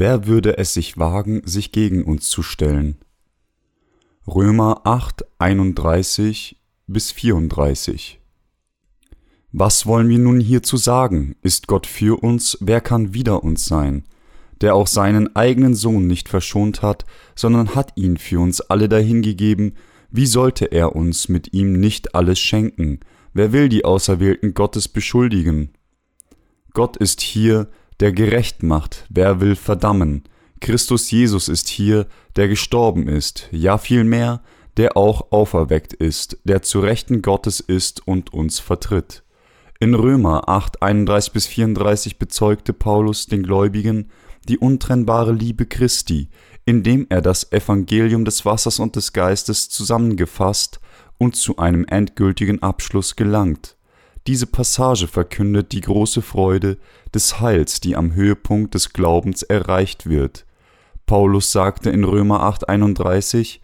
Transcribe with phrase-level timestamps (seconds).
[0.00, 2.96] Wer würde es sich wagen, sich gegen uns zu stellen?
[4.26, 6.56] Römer 8, 31
[6.86, 8.18] bis 34
[9.52, 11.36] Was wollen wir nun hierzu sagen?
[11.42, 14.04] Ist Gott für uns, wer kann wider uns sein?
[14.62, 17.04] Der auch seinen eigenen Sohn nicht verschont hat,
[17.36, 19.76] sondern hat ihn für uns alle dahingegeben,
[20.10, 23.00] wie sollte er uns mit ihm nicht alles schenken?
[23.34, 25.74] Wer will die Auserwählten Gottes beschuldigen?
[26.72, 27.68] Gott ist hier,
[28.00, 30.24] der gerecht macht, wer will verdammen?
[30.60, 34.42] Christus Jesus ist hier, der gestorben ist, ja vielmehr,
[34.76, 39.22] der auch auferweckt ist, der zu Rechten Gottes ist und uns vertritt.
[39.78, 44.10] In Römer 8, 31 bis 34 bezeugte Paulus den Gläubigen
[44.48, 46.28] die untrennbare Liebe Christi,
[46.64, 50.80] indem er das Evangelium des Wassers und des Geistes zusammengefasst
[51.18, 53.76] und zu einem endgültigen Abschluss gelangt.
[54.30, 56.78] Diese Passage verkündet die große Freude
[57.12, 60.46] des Heils, die am Höhepunkt des Glaubens erreicht wird.
[61.04, 63.58] Paulus sagte in Römer 8:31,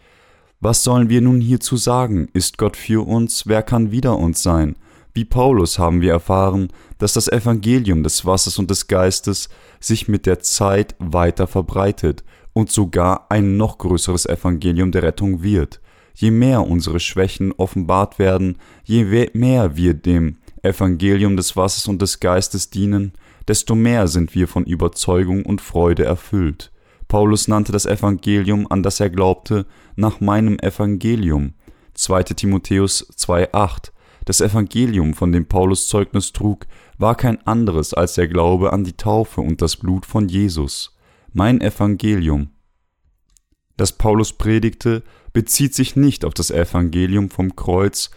[0.58, 2.28] Was sollen wir nun hierzu sagen?
[2.32, 3.46] Ist Gott für uns?
[3.46, 4.74] Wer kann wider uns sein?
[5.14, 10.26] Wie Paulus haben wir erfahren, dass das Evangelium des Wassers und des Geistes sich mit
[10.26, 15.80] der Zeit weiter verbreitet und sogar ein noch größeres Evangelium der Rettung wird.
[16.16, 22.20] Je mehr unsere Schwächen offenbart werden, je mehr wir dem Evangelium des Wassers und des
[22.20, 23.12] Geistes dienen,
[23.48, 26.72] desto mehr sind wir von Überzeugung und Freude erfüllt.
[27.08, 31.54] Paulus nannte das Evangelium, an das er glaubte, nach meinem Evangelium.
[31.94, 32.24] 2.
[32.24, 33.92] Timotheus 2,8
[34.24, 36.66] Das Evangelium, von dem Paulus Zeugnis trug,
[36.98, 40.96] war kein anderes als der Glaube an die Taufe und das Blut von Jesus.
[41.32, 42.50] Mein Evangelium.
[43.76, 48.10] Das Paulus predigte, bezieht sich nicht auf das Evangelium vom Kreuz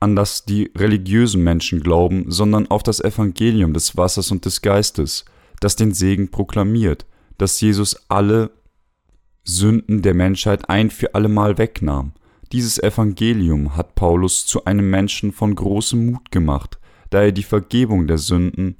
[0.00, 5.24] an das die religiösen Menschen glauben, sondern auf das Evangelium des Wassers und des Geistes,
[5.60, 7.06] das den Segen proklamiert,
[7.36, 8.50] dass Jesus alle
[9.44, 12.12] Sünden der Menschheit ein für allemal wegnahm.
[12.52, 16.78] Dieses Evangelium hat Paulus zu einem Menschen von großem Mut gemacht,
[17.10, 18.76] da er die Vergebung der Sünden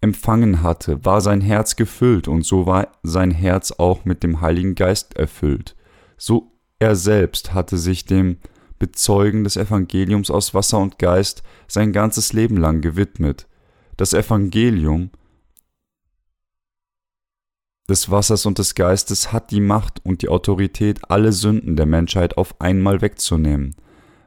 [0.00, 4.74] empfangen hatte, war sein Herz gefüllt und so war sein Herz auch mit dem Heiligen
[4.74, 5.76] Geist erfüllt.
[6.16, 8.38] So er selbst hatte sich dem
[8.82, 13.46] Bezeugen des Evangeliums aus Wasser und Geist sein ganzes Leben lang gewidmet.
[13.96, 15.10] Das Evangelium
[17.88, 22.36] des Wassers und des Geistes hat die Macht und die Autorität, alle Sünden der Menschheit
[22.36, 23.76] auf einmal wegzunehmen.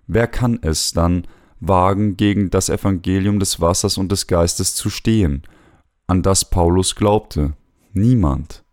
[0.08, 1.28] Wer kann es dann
[1.60, 5.44] wagen, gegen das Evangelium des Wassers und des Geistes zu stehen,
[6.08, 7.58] an das Paulus glaubte?
[7.92, 8.64] Niemand.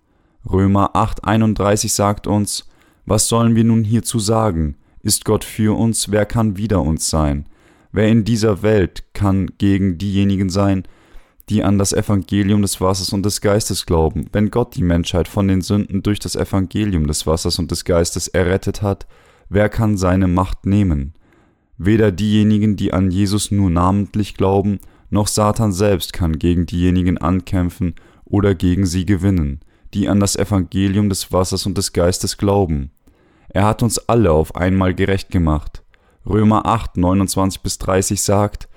[0.48, 2.68] Römer 8:31 sagt uns,
[3.04, 4.76] was sollen wir nun hierzu sagen?
[5.02, 7.46] Ist Gott für uns, wer kann wider uns sein?
[7.90, 10.84] Wer in dieser Welt kann gegen diejenigen sein,
[11.48, 14.28] die an das Evangelium des Wassers und des Geistes glauben?
[14.32, 18.28] Wenn Gott die Menschheit von den Sünden durch das Evangelium des Wassers und des Geistes
[18.28, 19.08] errettet hat,
[19.48, 21.14] wer kann seine Macht nehmen?
[21.78, 24.78] Weder diejenigen, die an Jesus nur namentlich glauben,
[25.10, 29.60] noch Satan selbst kann gegen diejenigen ankämpfen oder gegen sie gewinnen,
[29.94, 32.92] die an das Evangelium des Wassers und des Geistes glauben.
[33.52, 35.82] Er hat uns alle auf einmal gerecht gemacht.
[36.24, 38.68] Römer 8, 29 bis 30 sagt,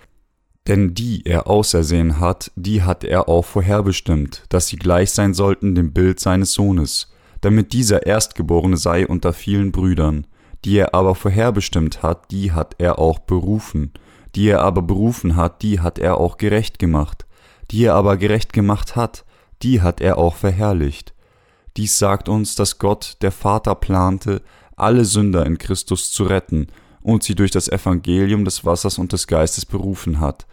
[0.68, 5.76] denn die er ausersehen hat, die hat er auch vorherbestimmt, dass sie gleich sein sollten
[5.76, 10.26] dem Bild seines Sohnes, damit dieser Erstgeborene sei unter vielen Brüdern.
[10.64, 13.94] Die er aber vorherbestimmt hat, die hat er auch berufen.
[14.34, 17.28] Die er aber berufen hat, die hat er auch gerecht gemacht.
[17.70, 19.24] Die er aber gerecht gemacht hat,
[19.62, 21.14] die hat er auch verherrlicht.
[21.78, 24.42] Dies sagt uns, dass Gott, der Vater, plante,
[24.76, 26.68] alle Sünder in Christus zu retten
[27.02, 30.48] und sie durch das Evangelium des Wassers und des Geistes berufen hat,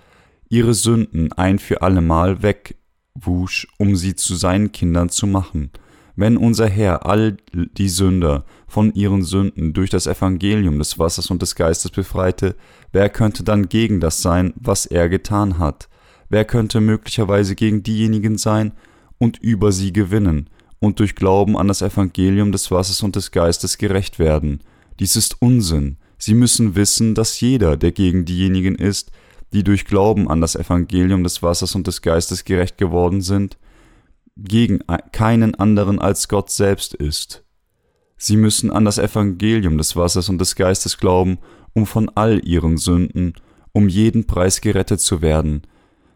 [0.49, 5.71] ihre Sünden ein für allemal wegwusch, um sie zu seinen Kindern zu machen.
[6.15, 11.41] Wenn unser Herr all die Sünder von ihren Sünden durch das Evangelium des Wassers und
[11.41, 12.55] des Geistes befreite,
[12.93, 15.89] wer könnte dann gegen das sein, was er getan hat?
[16.29, 18.73] Wer könnte möglicherweise gegen diejenigen sein
[19.19, 20.51] und über sie gewinnen,
[20.83, 24.63] und durch Glauben an das Evangelium des Wassers und des Geistes gerecht werden.
[24.99, 25.97] Dies ist Unsinn.
[26.19, 29.13] Sie müssen wissen, dass jeder, der gegen diejenigen ist,
[29.53, 33.59] die durch Glauben an das Evangelium des Wassers und des Geistes gerecht geworden sind,
[34.37, 34.81] gegen
[35.13, 37.45] keinen anderen als Gott selbst ist.
[38.17, 41.39] Sie müssen an das Evangelium des Wassers und des Geistes glauben,
[41.75, 43.35] um von all ihren Sünden,
[43.71, 45.63] um jeden Preis gerettet zu werden,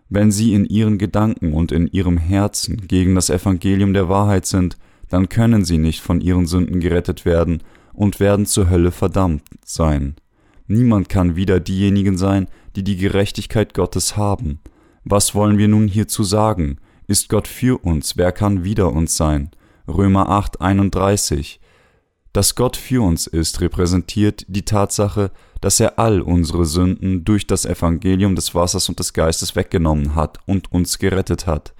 [0.08, 4.76] wenn sie in ihren Gedanken und in ihrem Herzen gegen das Evangelium der Wahrheit sind,
[5.08, 7.62] dann können sie nicht von ihren Sünden gerettet werden
[7.92, 10.16] und werden zur Hölle verdammt sein.
[10.68, 14.60] Niemand kann wieder diejenigen sein, die die Gerechtigkeit Gottes haben.
[15.04, 16.78] Was wollen wir nun hierzu sagen?
[17.06, 19.50] Ist Gott für uns, wer kann wider uns sein?
[19.86, 21.60] Römer 8, 31.
[22.36, 25.30] Dass Gott für uns ist, repräsentiert die Tatsache,
[25.62, 30.36] dass er all unsere Sünden durch das Evangelium des Wassers und des Geistes weggenommen hat
[30.44, 31.72] und uns gerettet hat.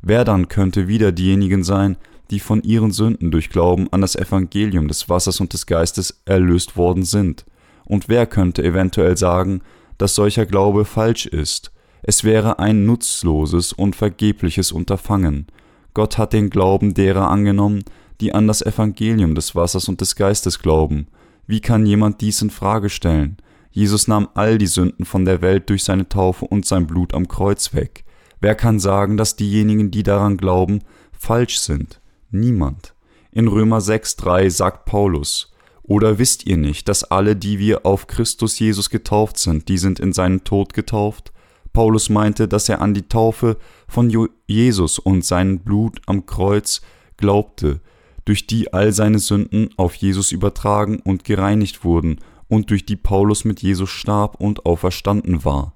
[0.00, 1.98] Wer dann könnte wieder diejenigen sein,
[2.30, 6.78] die von ihren Sünden durch Glauben an das Evangelium des Wassers und des Geistes erlöst
[6.78, 7.44] worden sind?
[7.84, 9.60] Und wer könnte eventuell sagen,
[9.98, 11.70] dass solcher Glaube falsch ist?
[12.02, 15.48] Es wäre ein nutzloses und vergebliches Unterfangen.
[15.92, 17.84] Gott hat den Glauben derer angenommen,
[18.20, 21.08] die an das Evangelium des Wassers und des Geistes glauben.
[21.46, 23.36] Wie kann jemand dies in Frage stellen?
[23.70, 27.28] Jesus nahm all die Sünden von der Welt durch seine Taufe und sein Blut am
[27.28, 28.04] Kreuz weg.
[28.40, 30.80] Wer kann sagen, dass diejenigen, die daran glauben,
[31.12, 32.00] falsch sind?
[32.30, 32.94] Niemand.
[33.30, 38.58] In Römer 6,3 sagt Paulus, oder wisst ihr nicht, dass alle, die wir auf Christus
[38.58, 41.32] Jesus getauft sind, die sind in seinen Tod getauft?
[41.72, 43.56] Paulus meinte, dass er an die Taufe
[43.86, 44.12] von
[44.46, 46.82] Jesus und sein Blut am Kreuz
[47.16, 47.80] glaubte,
[48.28, 53.46] durch die all seine Sünden auf Jesus übertragen und gereinigt wurden und durch die Paulus
[53.46, 55.74] mit Jesus starb und auferstanden war.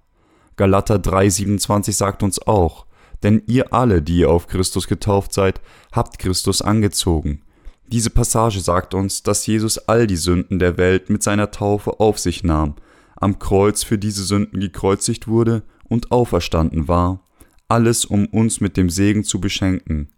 [0.57, 2.85] Galater 3,27 sagt uns auch,
[3.23, 5.63] denn ihr alle, die ihr auf Christus getauft seid,
[5.93, 7.41] habt Christus angezogen.
[7.87, 12.19] Diese Passage sagt uns, dass Jesus all die Sünden der Welt mit seiner Taufe auf
[12.19, 12.75] sich nahm,
[13.17, 17.21] am Kreuz für diese Sünden gekreuzigt wurde und auferstanden war,
[17.69, 20.09] alles um uns mit dem Segen zu beschenken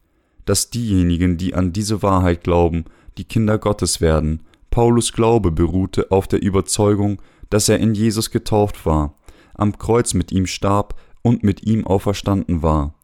[0.45, 2.85] dass diejenigen, die an diese Wahrheit glauben,
[3.19, 4.41] die Kinder Gottes werden.
[4.71, 7.21] Paulus Glaube beruhte auf der Überzeugung,
[7.51, 9.15] dass er in Jesus getauft war,
[9.55, 12.95] am Kreuz mit ihm starb und mit ihm auferstanden war.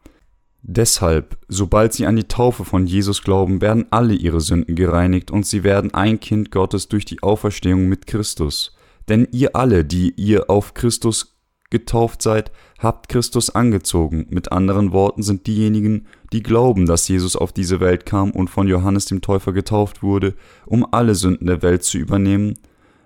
[0.63, 5.47] Deshalb, sobald sie an die Taufe von Jesus glauben, werden alle ihre Sünden gereinigt und
[5.47, 8.77] sie werden ein Kind Gottes durch die Auferstehung mit Christus.
[9.09, 11.39] Denn ihr alle, die ihr auf Christus
[11.71, 14.27] getauft seid, habt Christus angezogen.
[14.29, 18.69] Mit anderen Worten sind diejenigen, die glauben, dass Jesus auf diese Welt kam und von
[18.69, 20.35] Johannes dem Täufer getauft wurde,
[20.67, 22.59] um alle Sünden der Welt zu übernehmen,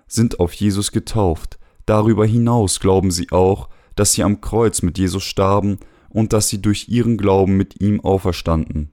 [0.07, 1.57] sind auf Jesus getauft.
[1.85, 5.79] Darüber hinaus glauben sie auch, dass sie am Kreuz mit Jesus starben
[6.09, 8.91] und dass sie durch ihren Glauben mit ihm auferstanden.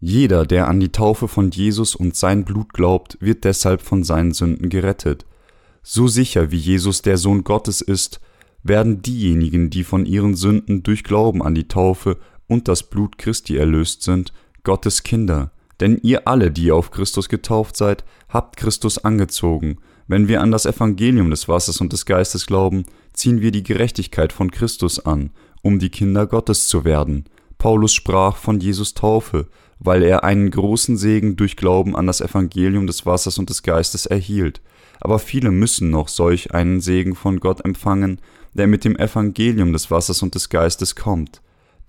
[0.00, 4.32] Jeder, der an die Taufe von Jesus und sein Blut glaubt, wird deshalb von seinen
[4.32, 5.26] Sünden gerettet.
[5.82, 8.20] So sicher wie Jesus der Sohn Gottes ist,
[8.62, 12.18] werden diejenigen, die von ihren Sünden durch Glauben an die Taufe
[12.50, 14.32] und das Blut Christi erlöst sind,
[14.64, 15.52] Gottes Kinder.
[15.78, 19.78] Denn ihr alle, die auf Christus getauft seid, habt Christus angezogen.
[20.08, 24.32] Wenn wir an das Evangelium des Wassers und des Geistes glauben, ziehen wir die Gerechtigkeit
[24.32, 25.30] von Christus an,
[25.62, 27.24] um die Kinder Gottes zu werden.
[27.56, 29.46] Paulus sprach von Jesus Taufe,
[29.78, 34.06] weil er einen großen Segen durch Glauben an das Evangelium des Wassers und des Geistes
[34.06, 34.60] erhielt.
[35.00, 38.20] Aber viele müssen noch solch einen Segen von Gott empfangen,
[38.54, 41.40] der mit dem Evangelium des Wassers und des Geistes kommt.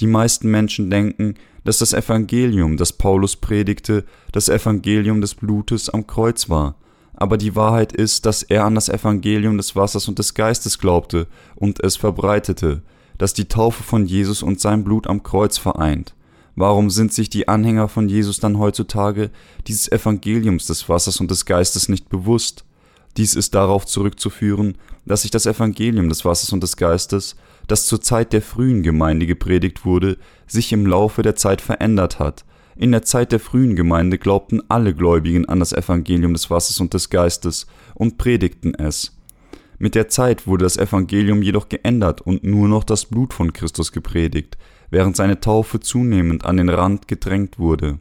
[0.01, 6.07] Die meisten Menschen denken, dass das Evangelium, das Paulus predigte, das Evangelium des Blutes am
[6.07, 6.75] Kreuz war.
[7.13, 11.27] Aber die Wahrheit ist, dass er an das Evangelium des Wassers und des Geistes glaubte
[11.55, 12.81] und es verbreitete,
[13.19, 16.15] das die Taufe von Jesus und sein Blut am Kreuz vereint.
[16.55, 19.29] Warum sind sich die Anhänger von Jesus dann heutzutage
[19.67, 22.65] dieses Evangeliums des Wassers und des Geistes nicht bewusst?
[23.17, 27.35] Dies ist darauf zurückzuführen, dass sich das Evangelium des Wassers und des Geistes,
[27.67, 32.45] das zur Zeit der frühen Gemeinde gepredigt wurde, sich im Laufe der Zeit verändert hat.
[32.75, 36.93] In der Zeit der frühen Gemeinde glaubten alle Gläubigen an das Evangelium des Wassers und
[36.93, 39.17] des Geistes und predigten es.
[39.77, 43.91] Mit der Zeit wurde das Evangelium jedoch geändert und nur noch das Blut von Christus
[43.91, 44.57] gepredigt,
[44.89, 47.99] während seine Taufe zunehmend an den Rand gedrängt wurde.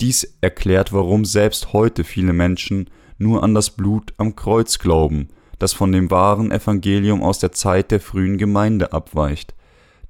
[0.00, 5.72] Dies erklärt, warum selbst heute viele Menschen nur an das Blut am Kreuz glauben, das
[5.72, 9.54] von dem wahren Evangelium aus der Zeit der frühen Gemeinde abweicht.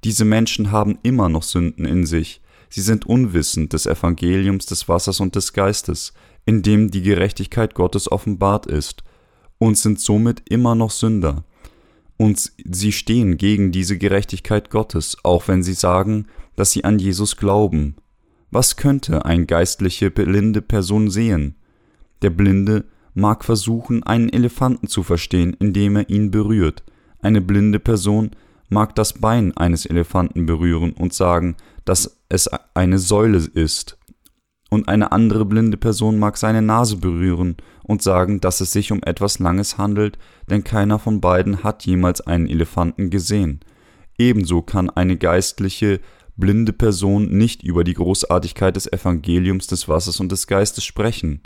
[0.03, 5.19] Diese Menschen haben immer noch Sünden in sich, sie sind unwissend des Evangeliums des Wassers
[5.19, 6.13] und des Geistes,
[6.45, 9.03] in dem die Gerechtigkeit Gottes offenbart ist,
[9.57, 11.43] und sind somit immer noch Sünder.
[12.17, 17.37] Und sie stehen gegen diese Gerechtigkeit Gottes, auch wenn sie sagen, dass sie an Jesus
[17.37, 17.95] glauben.
[18.49, 21.55] Was könnte ein geistliche blinde Person sehen?
[22.21, 22.85] Der Blinde
[23.17, 26.83] mag versuchen, einen Elefanten zu verstehen, indem er ihn berührt.
[27.19, 28.31] Eine blinde Person
[28.69, 33.97] mag das Bein eines Elefanten berühren und sagen, dass es eine Säule ist.
[34.69, 39.01] Und eine andere blinde Person mag seine Nase berühren und sagen, dass es sich um
[39.01, 40.19] etwas Langes handelt,
[40.49, 43.61] denn keiner von beiden hat jemals einen Elefanten gesehen.
[44.19, 46.01] Ebenso kann eine geistliche,
[46.35, 51.41] blinde Person nicht über die Großartigkeit des Evangeliums des Wassers und des Geistes sprechen.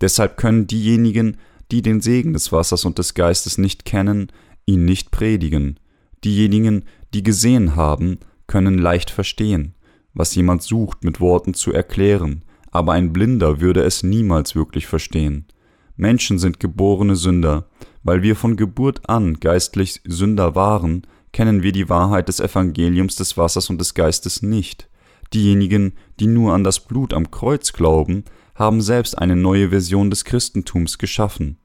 [0.00, 1.38] Deshalb können diejenigen,
[1.70, 4.32] die den Segen des Wassers und des Geistes nicht kennen,
[4.66, 5.78] ihn nicht predigen.
[6.24, 9.74] Diejenigen, die gesehen haben, können leicht verstehen,
[10.14, 15.46] was jemand sucht mit Worten zu erklären, aber ein Blinder würde es niemals wirklich verstehen.
[15.96, 17.68] Menschen sind geborene Sünder,
[18.02, 21.02] weil wir von Geburt an geistlich Sünder waren,
[21.32, 24.88] kennen wir die Wahrheit des Evangeliums des Wassers und des Geistes nicht.
[25.34, 28.24] Diejenigen, die nur an das Blut am Kreuz glauben,
[28.58, 31.58] haben selbst eine neue Version des Christentums geschaffen.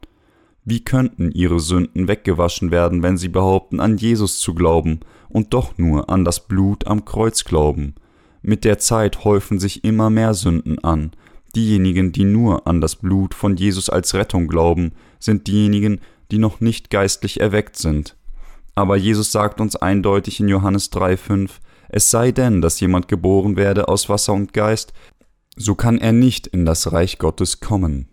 [0.64, 5.78] Wie könnten ihre Sünden weggewaschen werden, wenn sie behaupten, an Jesus zu glauben und doch
[5.78, 7.96] nur an das Blut am Kreuz glauben?
[8.44, 11.12] Mit der Zeit häufen sich immer mehr Sünden an.
[11.56, 16.00] Diejenigen, die nur an das Blut von Jesus als Rettung glauben, sind diejenigen,
[16.32, 18.16] die noch nicht geistlich erweckt sind.
[18.76, 21.50] Aber Jesus sagt uns eindeutig in Johannes 3,5,
[21.96, 24.94] es sei denn, dass jemand geboren werde aus Wasser und Geist,
[25.56, 28.08] so kann er nicht in das Reich Gottes kommen.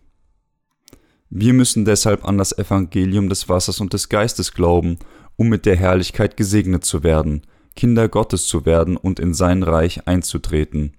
[1.31, 4.99] Wir müssen deshalb an das Evangelium des Wassers und des Geistes glauben,
[5.37, 7.43] um mit der Herrlichkeit gesegnet zu werden,
[7.77, 10.97] Kinder Gottes zu werden und in sein Reich einzutreten.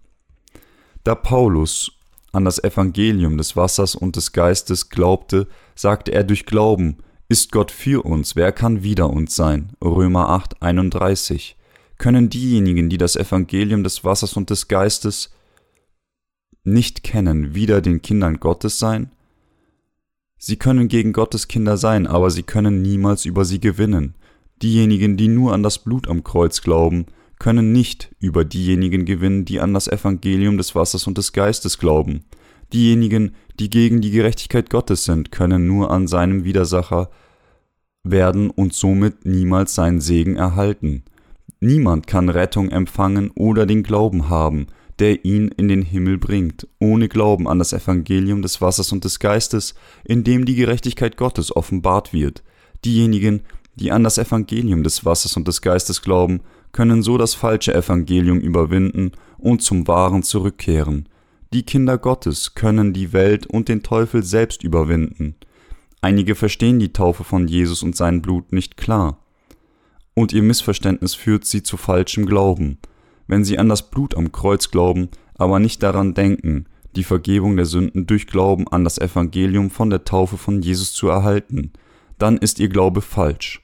[1.03, 1.91] Da Paulus
[2.31, 7.71] an das Evangelium des Wassers und des Geistes glaubte, sagte er durch Glauben, ist Gott
[7.71, 9.73] für uns, wer kann wider uns sein?
[9.83, 11.57] Römer 8, 31.
[11.97, 15.31] Können diejenigen, die das Evangelium des Wassers und des Geistes
[16.63, 19.11] nicht kennen, wieder den Kindern Gottes sein?
[20.37, 24.15] Sie können gegen Gottes Kinder sein, aber sie können niemals über sie gewinnen.
[24.61, 27.05] Diejenigen, die nur an das Blut am Kreuz glauben,
[27.39, 32.25] können nicht über diejenigen gewinnen, die an das Evangelium des Wassers und des Geistes glauben.
[32.73, 37.09] Diejenigen, die gegen die Gerechtigkeit Gottes sind, können nur an seinem Widersacher
[38.03, 41.03] werden und somit niemals seinen Segen erhalten.
[41.59, 44.67] Niemand kann Rettung empfangen oder den Glauben haben,
[45.01, 49.17] der ihn in den Himmel bringt, ohne Glauben an das Evangelium des Wassers und des
[49.17, 52.43] Geistes, in dem die Gerechtigkeit Gottes offenbart wird.
[52.85, 53.41] Diejenigen,
[53.75, 56.41] die an das Evangelium des Wassers und des Geistes glauben,
[56.71, 61.09] können so das falsche Evangelium überwinden und zum Wahren zurückkehren.
[61.51, 65.33] Die Kinder Gottes können die Welt und den Teufel selbst überwinden.
[66.01, 69.17] Einige verstehen die Taufe von Jesus und sein Blut nicht klar.
[70.13, 72.77] Und ihr Missverständnis führt sie zu falschem Glauben
[73.27, 77.65] wenn sie an das Blut am Kreuz glauben, aber nicht daran denken, die Vergebung der
[77.65, 81.71] Sünden durch Glauben an das Evangelium von der Taufe von Jesus zu erhalten,
[82.17, 83.61] dann ist ihr Glaube falsch.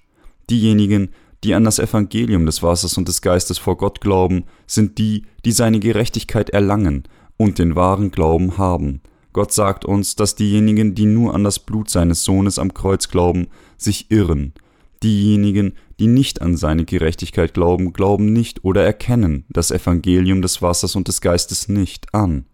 [0.50, 1.10] Diejenigen,
[1.44, 5.52] die an das Evangelium des Wassers und des Geistes vor Gott glauben, sind die, die
[5.52, 7.04] seine Gerechtigkeit erlangen
[7.38, 9.02] und den wahren Glauben haben.
[9.34, 13.48] Gott sagt uns, dass diejenigen, die nur an das Blut seines Sohnes am Kreuz glauben,
[13.78, 14.54] sich irren.
[15.04, 20.96] Diejenigen, die nicht an seine Gerechtigkeit glauben, glauben nicht oder erkennen das Evangelium des Wassers
[20.96, 22.46] und des Geistes nicht an.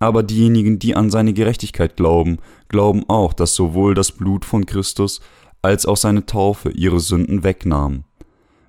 [0.00, 2.38] Aber diejenigen, die an seine Gerechtigkeit glauben,
[2.68, 5.20] glauben auch, dass sowohl das Blut von Christus
[5.62, 8.04] als auch seine Taufe ihre Sünden wegnahm.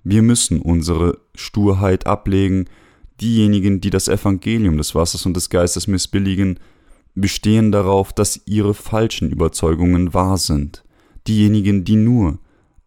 [0.03, 2.65] Wir müssen unsere Sturheit ablegen,
[3.21, 6.59] diejenigen, die das Evangelium des Wassers und des Geistes missbilligen,
[7.15, 10.83] bestehen darauf, dass ihre falschen Überzeugungen wahr sind.
[11.27, 12.39] Diejenigen, die nur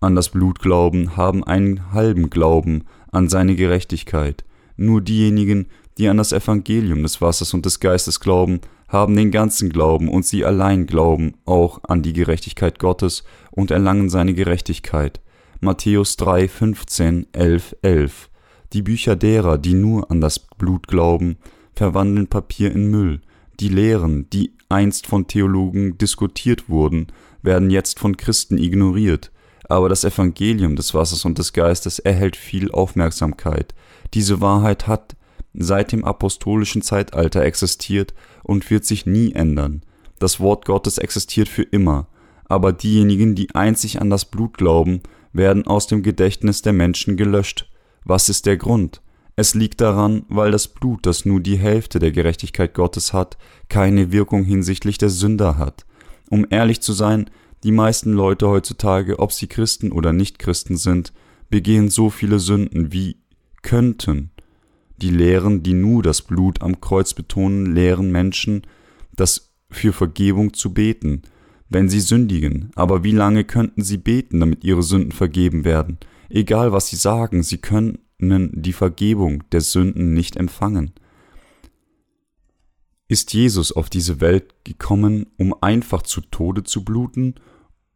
[0.03, 4.45] an das Blut glauben, haben einen halben Glauben an seine Gerechtigkeit.
[4.77, 5.67] Nur diejenigen,
[5.99, 10.27] die an das Evangelium des Wassers und des Geistes glauben, haben den ganzen Glauben und
[10.27, 15.21] sie allein glauben auch an die Gerechtigkeit Gottes und erlangen seine Gerechtigkeit.
[15.61, 18.31] Matthäus 3, 15, 11, 11.
[18.73, 21.37] Die Bücher derer, die nur an das Blut glauben,
[21.75, 23.21] verwandeln Papier in Müll.
[23.61, 27.07] Die Lehren, die einst von Theologen diskutiert wurden,
[27.43, 29.31] werden jetzt von Christen ignoriert
[29.73, 33.75] aber das Evangelium des Wassers und des Geistes erhält viel Aufmerksamkeit.
[34.13, 35.17] Diese Wahrheit hat
[35.55, 38.13] seit dem apostolischen Zeitalter existiert
[38.43, 39.81] und wird sich nie ändern.
[40.19, 42.07] Das Wort Gottes existiert für immer,
[42.45, 45.01] aber diejenigen, die einzig an das Blut glauben,
[45.33, 47.71] werden aus dem Gedächtnis der Menschen gelöscht.
[48.05, 49.01] Was ist der Grund?
[49.37, 53.39] Es liegt daran, weil das Blut, das nur die Hälfte der Gerechtigkeit Gottes hat,
[53.71, 55.87] keine Wirkung hinsichtlich der Sünder hat.
[56.29, 57.31] Um ehrlich zu sein,
[57.65, 61.13] die meisten Leute heutzutage, ob sie Christen oder nicht Christen sind,
[61.49, 63.17] begehen so viele Sünden wie
[63.63, 64.31] könnten.
[64.97, 68.63] Die Lehren, die nur das Blut am Kreuz betonen, lehren Menschen,
[69.15, 71.23] das für Vergebung zu beten,
[71.69, 72.71] wenn sie sündigen.
[72.75, 75.99] Aber wie lange könnten sie beten, damit ihre Sünden vergeben werden?
[76.29, 80.93] Egal was sie sagen, sie können die Vergebung der Sünden nicht empfangen.
[83.09, 87.35] Ist Jesus auf diese Welt gekommen, um einfach zu Tode zu bluten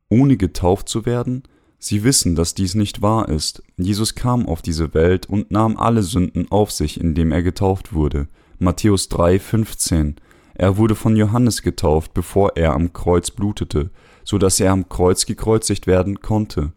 [0.09, 1.43] ohne getauft zu werden?
[1.79, 3.63] Sie wissen, dass dies nicht wahr ist.
[3.77, 8.29] Jesus kam auf diese Welt und nahm alle Sünden auf sich, indem er getauft wurde.
[8.59, 10.17] Matthäus 3, 15.
[10.55, 13.91] Er wurde von Johannes getauft, bevor er am Kreuz blutete,
[14.25, 16.73] so dass er am Kreuz gekreuzigt werden konnte.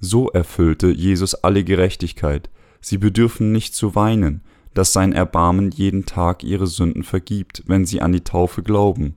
[0.00, 2.50] So erfüllte Jesus alle Gerechtigkeit.
[2.82, 4.42] Sie bedürfen nicht zu weinen,
[4.74, 9.16] dass sein Erbarmen jeden Tag ihre Sünden vergibt, wenn sie an die Taufe glauben,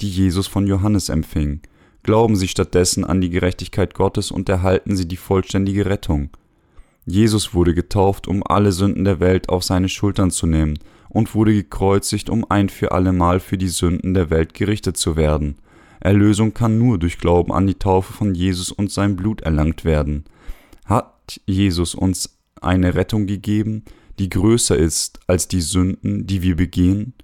[0.00, 1.60] die Jesus von Johannes empfing.
[2.02, 6.30] Glauben sie stattdessen an die Gerechtigkeit Gottes und erhalten sie die vollständige Rettung.
[7.06, 10.78] Jesus wurde getauft, um alle Sünden der Welt auf seine Schultern zu nehmen,
[11.08, 15.56] und wurde gekreuzigt, um ein für allemal für die Sünden der Welt gerichtet zu werden.
[15.98, 20.24] Erlösung kann nur durch Glauben an die Taufe von Jesus und sein Blut erlangt werden.
[20.84, 23.84] Hat Jesus uns eine Rettung gegeben,
[24.18, 27.14] die größer ist als die Sünden, die wir begehen?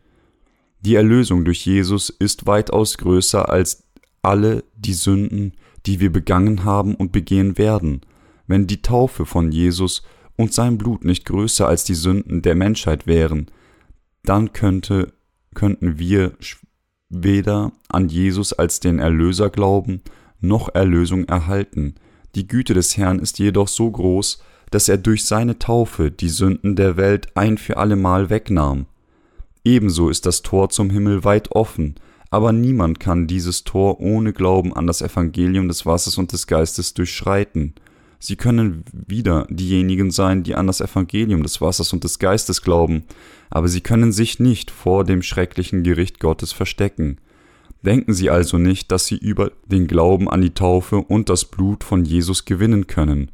[0.80, 3.85] Die Erlösung durch Jesus ist weitaus größer als
[4.26, 5.52] alle die Sünden,
[5.86, 8.00] die wir begangen haben und begehen werden.
[8.46, 10.02] Wenn die Taufe von Jesus
[10.36, 13.46] und sein Blut nicht größer als die Sünden der Menschheit wären,
[14.24, 15.12] dann könnte,
[15.54, 16.32] könnten wir
[17.08, 20.02] weder an Jesus als den Erlöser glauben,
[20.40, 21.94] noch Erlösung erhalten.
[22.34, 26.76] Die Güte des Herrn ist jedoch so groß, dass er durch seine Taufe die Sünden
[26.76, 28.86] der Welt ein für allemal wegnahm.
[29.64, 31.94] Ebenso ist das Tor zum Himmel weit offen,
[32.36, 36.92] aber niemand kann dieses Tor ohne Glauben an das Evangelium des Wassers und des Geistes
[36.92, 37.74] durchschreiten.
[38.18, 43.04] Sie können wieder diejenigen sein, die an das Evangelium des Wassers und des Geistes glauben,
[43.48, 47.16] aber sie können sich nicht vor dem schrecklichen Gericht Gottes verstecken.
[47.80, 51.84] Denken Sie also nicht, dass Sie über den Glauben an die Taufe und das Blut
[51.84, 53.30] von Jesus gewinnen können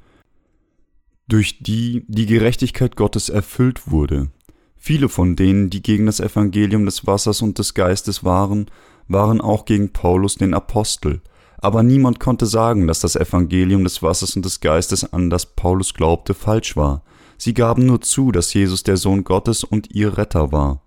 [1.29, 4.29] durch die die Gerechtigkeit Gottes erfüllt wurde.
[4.77, 8.67] Viele von denen, die gegen das Evangelium des Wassers und des Geistes waren,
[9.13, 11.21] waren auch gegen Paulus den Apostel,
[11.59, 15.95] aber niemand konnte sagen, dass das Evangelium des Wassers und des Geistes, an das Paulus
[15.95, 17.03] glaubte, falsch war.
[17.39, 20.83] Sie gaben nur zu, dass Jesus der Sohn Gottes und ihr Retter war.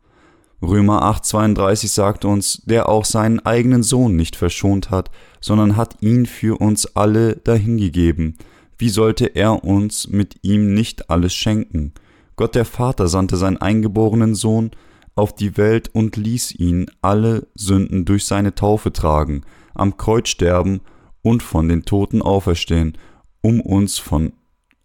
[0.62, 6.26] Römer 8:32 sagt uns, der auch seinen eigenen Sohn nicht verschont hat, sondern hat ihn
[6.26, 8.38] für uns alle dahingegeben,
[8.78, 11.94] wie sollte er uns mit ihm nicht alles schenken?
[12.36, 14.72] Gott der Vater sandte seinen eingeborenen Sohn
[15.16, 19.42] auf die Welt und ließ ihn alle Sünden durch seine Taufe tragen,
[19.74, 20.82] am Kreuz sterben
[21.22, 22.98] und von den Toten auferstehen,
[23.42, 24.34] um uns von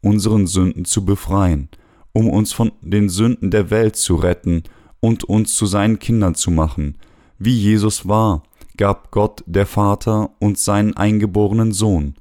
[0.02, 1.68] unseren Sünden zu befreien,
[2.12, 4.62] um uns von den Sünden der Welt zu retten
[5.00, 6.96] und uns zu seinen Kindern zu machen.
[7.38, 8.42] Wie Jesus war,
[8.76, 12.14] gab Gott der Vater uns seinen eingeborenen Sohn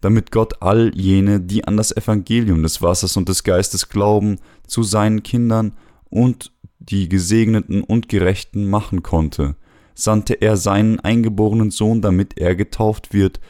[0.00, 4.82] damit Gott all jene, die an das Evangelium des Wassers und des Geistes glauben, zu
[4.82, 5.72] seinen Kindern
[6.08, 6.52] und
[6.88, 9.56] die Gesegneten und Gerechten machen konnte,
[9.94, 13.40] sandte er seinen eingeborenen Sohn, damit er getauft wird.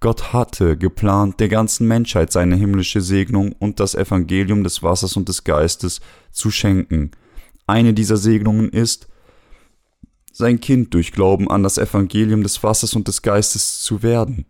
[0.00, 5.28] Gott hatte geplant, der ganzen Menschheit seine himmlische Segnung und das Evangelium des Wassers und
[5.28, 6.00] des Geistes
[6.30, 7.10] zu schenken.
[7.66, 9.08] Eine dieser Segnungen ist,
[10.32, 14.46] sein Kind durch Glauben an das Evangelium des Wassers und des Geistes zu werden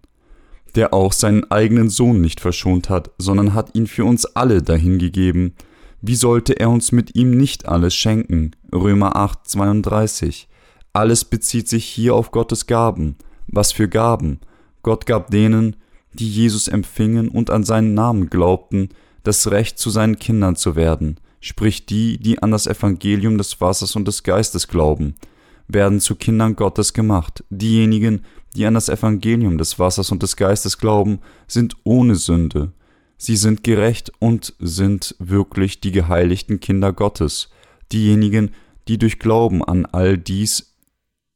[0.74, 5.55] der auch seinen eigenen Sohn nicht verschont hat, sondern hat ihn für uns alle dahingegeben.
[6.03, 8.53] Wie sollte er uns mit ihm nicht alles schenken?
[8.73, 10.49] Römer 8, 32.
[10.95, 13.17] Alles bezieht sich hier auf Gottes Gaben.
[13.49, 14.41] Was für Gaben?
[14.83, 15.77] Gott gab denen,
[16.15, 18.89] die Jesus empfingen und an seinen Namen glaubten,
[19.25, 23.95] das Recht zu seinen Kindern zu werden, sprich die, die an das Evangelium des Wassers
[23.95, 25.17] und des Geistes glauben,
[25.69, 27.45] werden zu Kindern Gottes gemacht.
[27.51, 28.25] Diejenigen,
[28.57, 32.73] die an das Evangelium des Wassers und des Geistes glauben, sind ohne Sünde.
[33.22, 37.50] Sie sind gerecht und sind wirklich die geheiligten Kinder Gottes.
[37.92, 38.52] Diejenigen,
[38.88, 40.74] die durch Glauben an all dies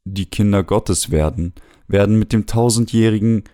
[0.04, 1.52] die Kinder Gottes werden,
[1.86, 3.44] werden mit dem tausendjährigen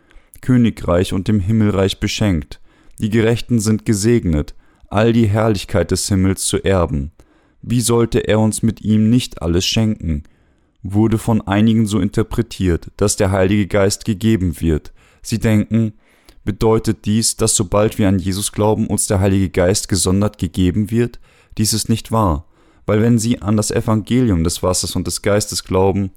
[0.43, 2.61] Königreich und dem Himmelreich beschenkt.
[3.01, 4.55] Die Gerechten sind gesegnet,
[4.87, 7.11] all die Herrlichkeit des Himmels zu erben.
[7.63, 10.23] Wie sollte er uns mit ihm nicht alles schenken?
[10.83, 14.93] wurde von einigen so interpretiert, dass der Heilige Geist gegeben wird.
[15.21, 15.95] Sie denken,
[16.45, 21.21] bedeutet dies, dass sobald wir an Jesus glauben, uns der Heilige Geist gesondert gegeben wird?
[21.59, 22.47] Dies ist nicht wahr,
[22.87, 26.11] weil wenn sie an das Evangelium des Wassers und des Geistes glauben,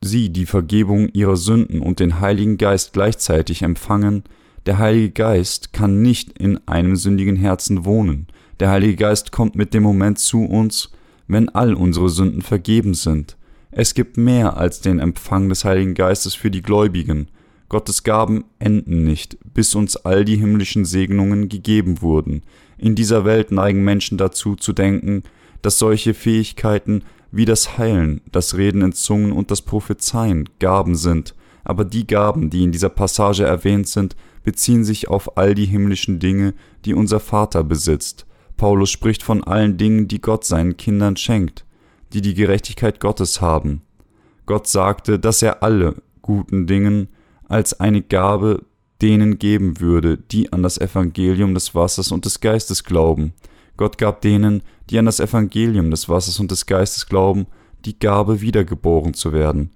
[0.00, 4.24] sie die Vergebung ihrer Sünden und den Heiligen Geist gleichzeitig empfangen,
[4.66, 8.28] der Heilige Geist kann nicht in einem sündigen Herzen wohnen.
[8.60, 10.90] Der Heilige Geist kommt mit dem Moment zu uns,
[11.26, 13.36] wenn all unsere Sünden vergeben sind.
[13.70, 17.28] Es gibt mehr als den Empfang des Heiligen Geistes für die Gläubigen.
[17.68, 22.42] Gottes Gaben enden nicht, bis uns all die himmlischen Segnungen gegeben wurden.
[22.78, 25.22] In dieser Welt neigen Menschen dazu zu denken,
[25.62, 31.34] dass solche Fähigkeiten wie das Heilen, das Reden in Zungen und das Prophezeien Gaben sind,
[31.64, 36.20] aber die Gaben, die in dieser Passage erwähnt sind, beziehen sich auf all die himmlischen
[36.20, 38.26] Dinge, die unser Vater besitzt.
[38.56, 41.64] Paulus spricht von allen Dingen, die Gott seinen Kindern schenkt,
[42.12, 43.82] die die Gerechtigkeit Gottes haben.
[44.46, 47.08] Gott sagte, dass er alle guten Dingen
[47.48, 48.64] als eine Gabe
[49.02, 53.32] denen geben würde, die an das Evangelium des Wassers und des Geistes glauben.
[53.76, 57.46] Gott gab denen, die an das Evangelium des Wassers und des Geistes glauben,
[57.84, 59.70] die Gabe wiedergeboren zu werden.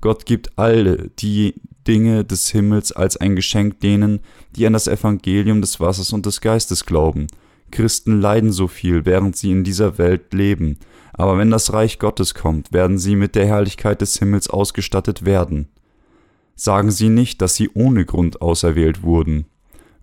[0.00, 1.54] Gott gibt alle die
[1.86, 4.20] Dinge des Himmels als ein Geschenk denen,
[4.56, 7.26] die an das Evangelium des Wassers und des Geistes glauben.
[7.70, 10.78] Christen leiden so viel, während sie in dieser Welt leben,
[11.12, 15.68] aber wenn das Reich Gottes kommt, werden sie mit der Herrlichkeit des Himmels ausgestattet werden.
[16.54, 19.46] Sagen sie nicht, dass sie ohne Grund auserwählt wurden.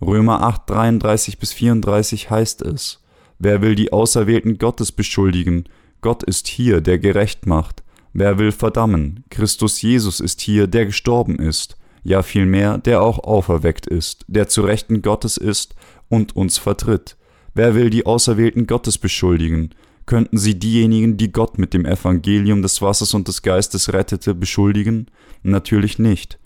[0.02, 3.04] Römer 8, 33 bis 34 heißt es,
[3.38, 5.66] Wer will die Auserwählten Gottes beschuldigen?
[6.02, 7.84] Gott ist hier, der gerecht macht.
[8.14, 9.24] Wer will verdammen?
[9.30, 14.62] Christus Jesus ist hier, der gestorben ist, ja vielmehr, der auch auferweckt ist, der zu
[14.62, 15.76] Rechten Gottes ist
[16.10, 17.18] und uns vertritt.
[17.54, 19.72] Wer will die Auserwählten Gottes beschuldigen?
[20.10, 25.06] Könnten sie diejenigen, die Gott mit dem Evangelium des Wassers und des Geistes rettete, beschuldigen?
[25.44, 26.40] Natürlich nicht.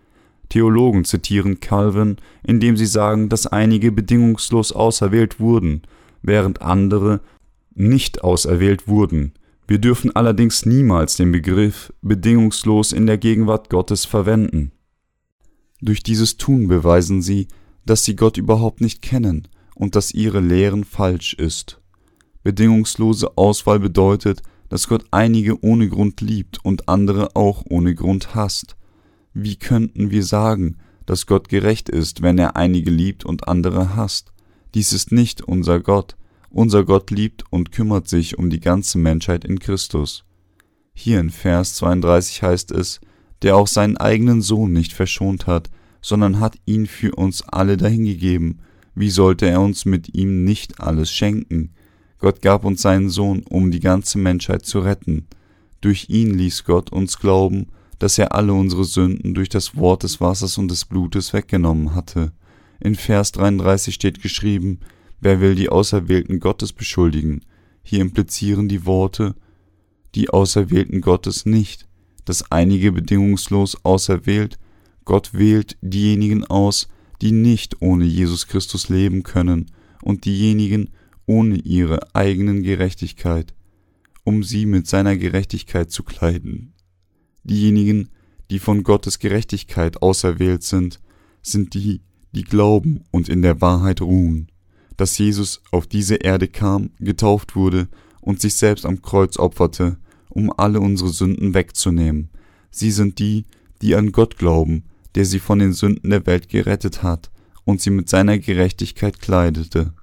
[0.49, 5.83] Theologen zitieren Calvin, indem sie sagen, dass einige bedingungslos auserwählt wurden,
[6.21, 7.21] während andere
[7.73, 9.31] nicht auserwählt wurden.
[9.65, 14.73] Wir dürfen allerdings niemals den Begriff bedingungslos in der Gegenwart Gottes verwenden.
[15.79, 17.47] Durch dieses Tun beweisen sie,
[17.85, 21.79] dass sie Gott überhaupt nicht kennen und dass ihre Lehren falsch ist.
[22.43, 28.75] Bedingungslose Auswahl bedeutet, dass Gott einige ohne Grund liebt und andere auch ohne Grund hasst.
[29.33, 34.31] Wie könnten wir sagen, dass Gott gerecht ist, wenn er einige liebt und andere hasst?
[34.73, 36.15] Dies ist nicht unser Gott,
[36.49, 40.25] unser Gott liebt und kümmert sich um die ganze Menschheit in Christus.
[40.93, 42.99] Hier in Vers 32 heißt es,
[43.41, 45.69] der auch seinen eigenen Sohn nicht verschont hat,
[46.01, 48.61] sondern hat ihn für uns alle dahingegeben.
[48.95, 51.71] Wie sollte er uns mit ihm nicht alles schenken?
[52.23, 55.27] Gott gab uns seinen Sohn, um die ganze Menschheit zu retten.
[55.81, 57.67] Durch ihn ließ Gott uns glauben,
[57.99, 62.31] dass er alle unsere Sünden durch das Wort des Wassers und des Blutes weggenommen hatte.
[62.79, 64.79] In Vers 33 steht geschrieben,
[65.19, 67.41] Wer will die Auserwählten Gottes beschuldigen?
[67.83, 69.35] Hier implizieren die Worte
[70.15, 71.89] die Auserwählten Gottes nicht,
[72.23, 74.59] dass einige bedingungslos auserwählt,
[75.03, 76.87] Gott wählt diejenigen aus,
[77.21, 80.89] die nicht ohne Jesus Christus leben können und diejenigen
[81.25, 83.53] ohne ihre eigenen Gerechtigkeit,
[84.23, 86.73] um sie mit seiner Gerechtigkeit zu kleiden.
[87.43, 88.09] Diejenigen,
[88.49, 90.99] die von Gottes Gerechtigkeit auserwählt sind,
[91.41, 92.01] sind die,
[92.33, 94.47] die glauben und in der Wahrheit ruhen
[94.97, 97.87] dass Jesus auf diese Erde kam, getauft wurde
[98.21, 99.97] und sich selbst am Kreuz opferte,
[100.29, 102.29] um alle unsere Sünden wegzunehmen.
[102.71, 103.45] Sie sind die,
[103.81, 104.83] die an Gott glauben,
[105.15, 107.31] der sie von den Sünden der Welt gerettet hat
[107.65, 109.93] und sie mit seiner Gerechtigkeit kleidete.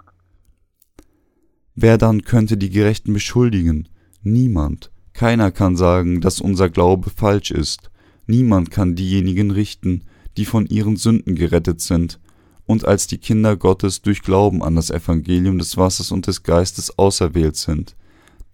[1.75, 3.89] Wer dann könnte die Gerechten beschuldigen?
[4.23, 4.91] Niemand.
[5.13, 7.91] Keiner kann sagen, dass unser Glaube falsch ist.
[8.27, 10.03] Niemand kann diejenigen richten,
[10.37, 12.21] die von ihren Sünden gerettet sind
[12.67, 16.99] und als die Kinder Gottes durch Glauben an das Evangelium des Wassers und des Geistes
[16.99, 17.97] auserwählt sind.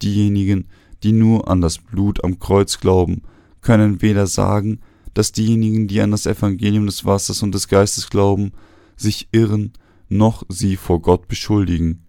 [0.01, 0.67] Diejenigen,
[1.03, 3.21] die nur an das Blut am Kreuz glauben,
[3.61, 4.79] können weder sagen,
[5.13, 8.53] dass diejenigen, die an das Evangelium des Wassers und des Geistes glauben,
[8.95, 9.73] sich irren,
[10.09, 12.06] noch sie vor Gott beschuldigen.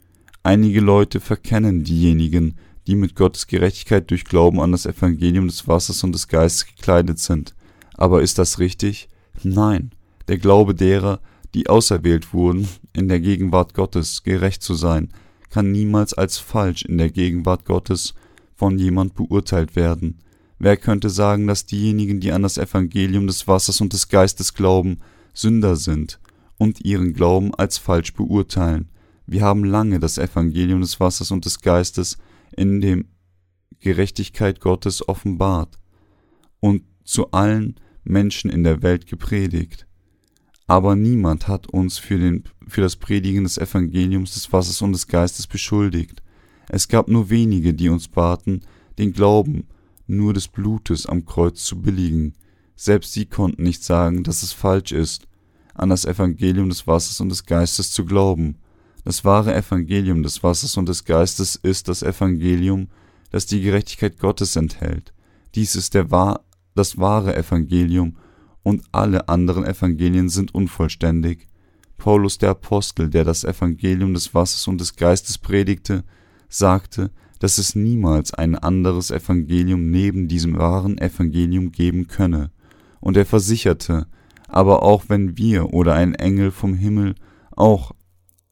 [0.48, 2.54] Einige Leute verkennen diejenigen,
[2.87, 7.18] die mit Gottes Gerechtigkeit durch Glauben an das Evangelium des Wassers und des Geistes gekleidet
[7.18, 7.54] sind.
[7.98, 9.11] Aber ist das richtig?
[9.42, 9.90] Nein.
[10.26, 11.20] Der Glaube derer,
[11.52, 15.11] die auserwählt wurden, in der Gegenwart Gottes gerecht zu sein,
[15.50, 18.14] kann niemals als falsch in der Gegenwart Gottes
[18.54, 20.20] von jemand beurteilt werden.
[20.58, 25.00] Wer könnte sagen, dass diejenigen, die an das Evangelium des Wassers und des Geistes glauben,
[25.34, 26.18] Sünder sind
[26.56, 28.88] und ihren Glauben als falsch beurteilen?
[29.28, 32.18] Wir haben lange das Evangelium des Wassers und des Geistes
[32.56, 33.06] in dem
[33.78, 35.78] Gerechtigkeit Gottes offenbart
[36.58, 39.88] und zu allen Menschen in der Welt gepredigt
[40.68, 45.06] aber niemand hat uns für, den, für das Predigen des Evangeliums des Wassers und des
[45.06, 46.22] Geistes beschuldigt.
[46.68, 48.60] Es gab nur wenige, die uns baten,
[48.98, 49.66] den Glauben
[50.06, 52.34] nur des Blutes am Kreuz zu billigen.
[52.76, 55.26] Selbst sie konnten nicht sagen, dass es falsch ist,
[55.72, 58.56] an das Evangelium des Wassers und des Geistes zu glauben.
[59.04, 62.88] Das wahre Evangelium des Wassers und des Geistes ist das Evangelium,
[63.30, 65.12] das die Gerechtigkeit Gottes enthält.
[65.54, 66.06] Dies ist der,
[66.74, 68.16] das wahre Evangelium,
[68.62, 71.48] und alle anderen Evangelien sind unvollständig.
[71.96, 76.04] Paulus der Apostel, der das Evangelium des Wassers und des Geistes predigte,
[76.48, 82.50] sagte, dass es niemals ein anderes Evangelium neben diesem wahren Evangelium geben könne,
[83.00, 84.06] und er versicherte,
[84.48, 87.14] aber auch wenn wir oder ein Engel vom Himmel
[87.50, 87.92] auch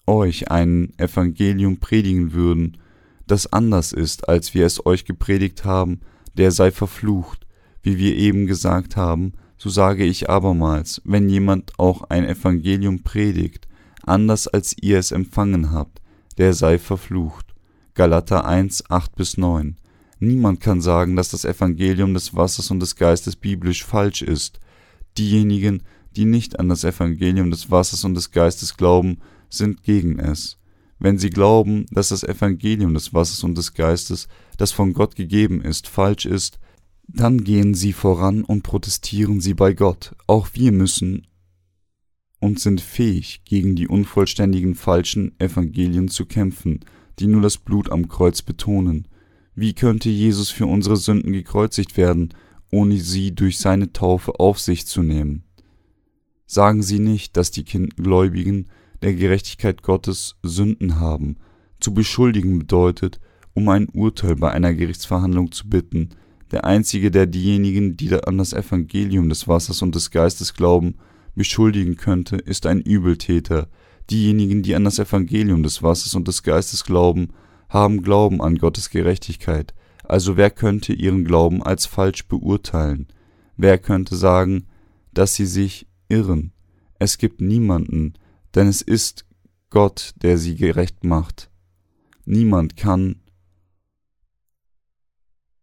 [0.07, 2.79] euch ein Evangelium predigen würden,
[3.27, 6.01] das anders ist, als wir es euch gepredigt haben,
[6.37, 7.47] der sei verflucht,
[7.83, 13.67] wie wir eben gesagt haben, so sage ich abermals, wenn jemand auch ein Evangelium predigt,
[14.03, 16.01] anders als ihr es empfangen habt,
[16.39, 17.55] der sei verflucht.
[17.95, 19.77] Galater 1, 8 bis 9.
[20.19, 24.61] Niemand kann sagen, dass das Evangelium des Wassers und des Geistes biblisch falsch ist.
[25.17, 25.83] Diejenigen,
[26.15, 29.19] die nicht an das Evangelium des Wassers und des Geistes glauben,
[29.57, 30.59] sind gegen es.
[30.99, 35.61] Wenn sie glauben, dass das Evangelium des Wassers und des Geistes, das von Gott gegeben
[35.61, 36.59] ist, falsch ist,
[37.07, 40.15] dann gehen sie voran und protestieren sie bei Gott.
[40.27, 41.27] Auch wir müssen
[42.41, 46.81] und sind fähig, gegen die unvollständigen falschen Evangelien zu kämpfen,
[47.19, 49.09] die nur das Blut am Kreuz betonen.
[49.55, 52.35] Wie könnte Jesus für unsere Sünden gekreuzigt werden,
[52.71, 55.45] ohne sie durch seine Taufe auf sich zu nehmen?
[56.47, 58.67] Sagen Sie nicht, dass die Gläubigen
[59.07, 61.37] der Gerechtigkeit Gottes Sünden haben.
[61.79, 63.21] Zu beschuldigen bedeutet,
[63.55, 66.09] um ein Urteil bei einer Gerichtsverhandlung zu bitten.
[66.51, 70.97] Der einzige, der diejenigen, die an das Evangelium des Wassers und des Geistes glauben,
[71.37, 73.69] beschuldigen könnte, ist ein Übeltäter.
[74.11, 77.29] Diejenigen, die an das Evangelium des Wassers und des Geistes glauben,
[77.69, 79.73] haben Glauben an Gottes Gerechtigkeit.
[80.03, 83.07] Also wer könnte ihren Glauben als falsch beurteilen?
[83.57, 84.67] Wer könnte sagen,
[85.15, 86.51] dass sie sich irren?
[86.99, 88.15] Es gibt niemanden,
[88.57, 89.27] denn es ist
[89.71, 91.51] Gott, der sie gerecht macht.
[92.25, 93.21] Niemand kann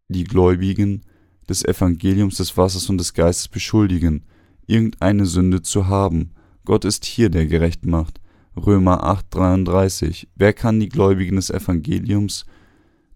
[0.08, 1.02] die Gläubigen
[1.50, 4.26] des Evangeliums des Wassers und des Geistes beschuldigen,
[4.68, 6.36] irgendeine Sünde zu haben.
[6.66, 8.22] Gott ist hier, der gerecht macht.
[8.56, 10.28] Römer 8:33.
[10.36, 12.46] Wer kann die Gläubigen des Evangeliums,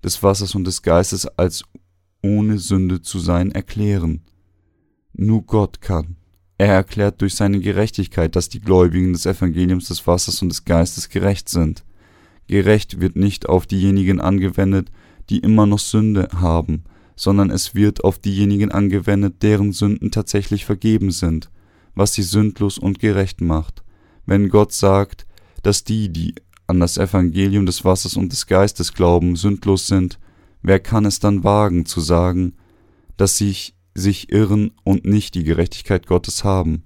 [0.04, 1.64] des Wassers und des Geistes als
[2.24, 4.24] ohne Sünde zu sein erklären?
[5.14, 6.18] Nur Gott kann.
[6.58, 11.10] Er erklärt durch seine Gerechtigkeit, dass die Gläubigen des Evangeliums des Wassers und des Geistes
[11.10, 11.84] gerecht sind.
[12.48, 14.90] Gerecht wird nicht auf diejenigen angewendet,
[15.30, 16.84] die immer noch Sünde haben,
[17.16, 21.50] sondern es wird auf diejenigen angewendet, deren Sünden tatsächlich vergeben sind,
[21.94, 23.84] was sie sündlos und gerecht macht.
[24.26, 25.28] Wenn Gott sagt,
[25.64, 30.20] dass die, die an das Evangelium des Wassers und des Geistes glauben, sündlos sind,
[30.62, 32.54] wer kann es dann wagen zu sagen,
[33.16, 36.84] dass sich sich irren und nicht die Gerechtigkeit Gottes haben?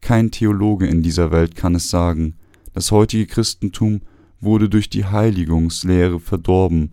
[0.00, 2.34] Kein Theologe in dieser Welt kann es sagen.
[2.72, 4.00] Das heutige Christentum
[4.40, 6.92] wurde durch die Heiligungslehre verdorben,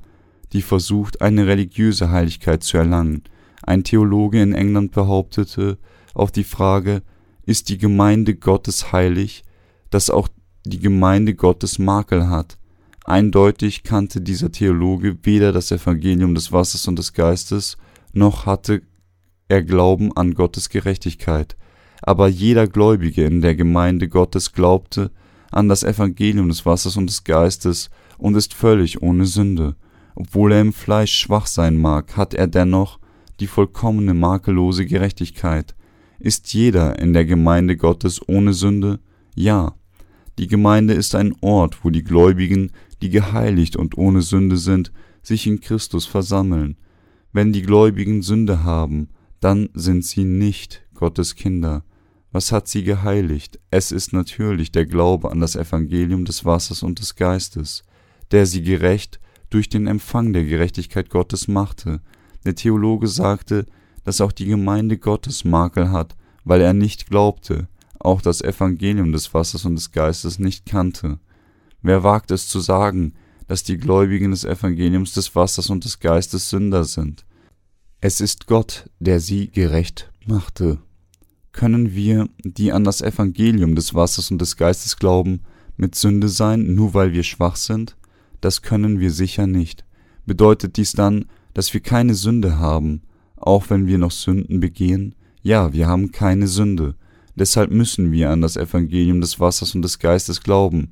[0.53, 3.23] die versucht, eine religiöse Heiligkeit zu erlangen.
[3.61, 5.77] Ein Theologe in England behauptete
[6.13, 7.01] auf die Frage,
[7.45, 9.43] ist die Gemeinde Gottes heilig,
[9.89, 10.27] dass auch
[10.65, 12.57] die Gemeinde Gottes Makel hat.
[13.03, 17.77] Eindeutig kannte dieser Theologe weder das Evangelium des Wassers und des Geistes,
[18.13, 18.81] noch hatte
[19.47, 21.55] er Glauben an Gottes Gerechtigkeit.
[22.01, 25.11] Aber jeder Gläubige in der Gemeinde Gottes glaubte
[25.51, 29.75] an das Evangelium des Wassers und des Geistes und ist völlig ohne Sünde.
[30.15, 32.99] Obwohl er im Fleisch schwach sein mag, hat er dennoch
[33.39, 35.75] die vollkommene makellose Gerechtigkeit.
[36.19, 38.99] Ist jeder in der Gemeinde Gottes ohne Sünde?
[39.35, 39.73] Ja.
[40.37, 45.47] Die Gemeinde ist ein Ort, wo die Gläubigen, die geheiligt und ohne Sünde sind, sich
[45.47, 46.77] in Christus versammeln.
[47.31, 51.83] Wenn die Gläubigen Sünde haben, dann sind sie nicht Gottes Kinder.
[52.31, 53.59] Was hat sie geheiligt?
[53.71, 57.83] Es ist natürlich der Glaube an das Evangelium des Wassers und des Geistes,
[58.31, 59.19] der sie gerecht
[59.49, 62.01] durch den Empfang der Gerechtigkeit Gottes machte.
[62.43, 63.65] Der Theologe sagte,
[64.03, 67.67] dass auch die Gemeinde Gottes Makel hat, weil er nicht glaubte,
[67.99, 71.19] auch das Evangelium des Wassers und des Geistes nicht kannte.
[71.81, 73.13] Wer wagt es zu sagen,
[73.47, 77.24] dass die Gläubigen des Evangeliums des Wassers und des Geistes Sünder sind?
[78.01, 80.79] Es ist Gott, der sie gerecht machte.
[81.51, 85.41] Können wir, die an das Evangelium des Wassers und des Geistes glauben,
[85.77, 87.95] mit Sünde sein, nur weil wir schwach sind?
[88.41, 89.85] Das können wir sicher nicht.
[90.25, 93.01] Bedeutet dies dann, dass wir keine Sünde haben,
[93.37, 95.15] auch wenn wir noch Sünden begehen?
[95.41, 96.95] Ja, wir haben keine Sünde.
[97.35, 100.91] Deshalb müssen wir an das Evangelium des Wassers und des Geistes glauben.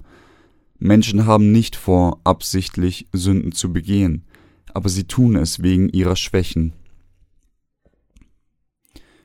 [0.80, 4.24] Menschen haben nicht vor, absichtlich Sünden zu begehen,
[4.74, 6.74] aber sie tun es wegen ihrer Schwächen.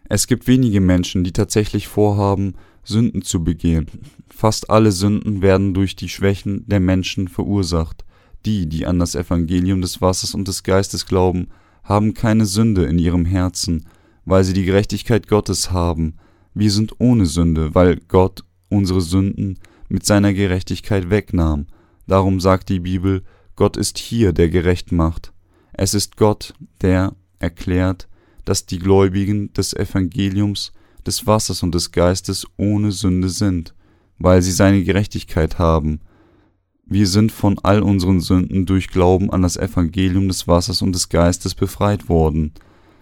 [0.09, 3.87] Es gibt wenige Menschen, die tatsächlich vorhaben, Sünden zu begehen.
[4.31, 8.05] Fast alle Sünden werden durch die Schwächen der Menschen verursacht.
[8.47, 11.49] Die, die an das Evangelium des Wassers und des Geistes glauben,
[11.83, 13.87] haben keine Sünde in ihrem Herzen,
[14.25, 16.16] weil sie die Gerechtigkeit Gottes haben.
[16.55, 21.66] Wir sind ohne Sünde, weil Gott unsere Sünden mit seiner Gerechtigkeit wegnahm.
[22.07, 23.23] Darum sagt die Bibel,
[23.57, 25.33] Gott ist hier, der gerecht macht.
[25.73, 28.08] Es ist Gott, der erklärt,
[28.49, 30.73] dass die Gläubigen des Evangeliums,
[31.07, 33.75] des Wassers und des Geistes ohne Sünde sind,
[34.19, 36.01] weil sie seine Gerechtigkeit haben,
[36.87, 41.11] wir sind von all unseren Sünden durch Glauben an das Evangelium des Wassers und des
[41.11, 42.53] Geistes befreit worden.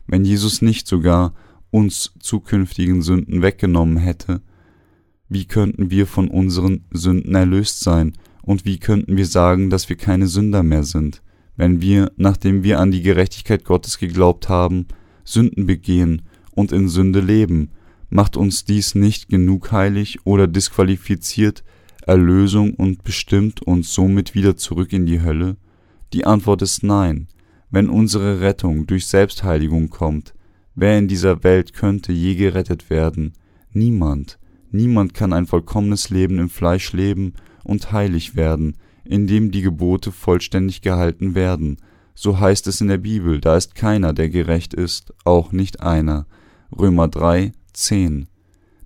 [0.09, 1.33] Wenn Jesus nicht sogar
[1.71, 4.43] uns zukünftigen Sünden weggenommen hätte,
[5.29, 9.97] wie könnten wir von unseren Sünden erlöst sein und wie könnten wir sagen, dass wir
[9.97, 11.23] keine Sünder mehr sind,
[11.55, 14.89] wenn wir, nachdem wir an die Gerechtigkeit Gottes geglaubt haben,
[15.27, 17.71] Sünden begehen und in Sünde leben,
[18.09, 21.65] macht uns dies nicht genug heilig oder disqualifiziert
[22.07, 25.57] Erlösung und bestimmt uns somit wieder zurück in die Hölle?
[26.13, 27.27] Die Antwort ist nein.
[27.69, 30.35] Wenn unsere Rettung durch Selbstheiligung kommt,
[30.77, 33.33] wer in dieser Welt könnte je gerettet werden?
[33.73, 34.39] Niemand.
[34.71, 37.35] Niemand kann ein vollkommenes Leben im Fleisch leben
[37.65, 41.79] und heilig werden, indem die Gebote vollständig gehalten werden.
[42.19, 46.27] So heißt es in der Bibel, da ist keiner, der gerecht ist, auch nicht einer.
[46.77, 48.27] Römer 3, 10.